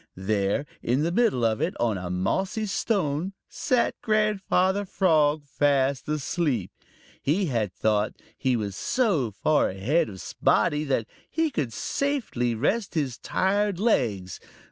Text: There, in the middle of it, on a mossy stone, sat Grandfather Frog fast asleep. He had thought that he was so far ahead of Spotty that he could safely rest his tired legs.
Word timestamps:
There, 0.17 0.65
in 0.81 1.03
the 1.03 1.11
middle 1.11 1.45
of 1.45 1.61
it, 1.61 1.75
on 1.79 1.95
a 1.95 2.09
mossy 2.09 2.65
stone, 2.65 3.33
sat 3.47 3.93
Grandfather 4.01 4.83
Frog 4.83 5.43
fast 5.45 6.09
asleep. 6.09 6.71
He 7.21 7.45
had 7.45 7.71
thought 7.71 8.17
that 8.17 8.23
he 8.35 8.55
was 8.55 8.75
so 8.75 9.29
far 9.29 9.69
ahead 9.69 10.09
of 10.09 10.19
Spotty 10.19 10.85
that 10.85 11.05
he 11.29 11.51
could 11.51 11.71
safely 11.71 12.55
rest 12.55 12.95
his 12.95 13.19
tired 13.19 13.79
legs. 13.79 14.39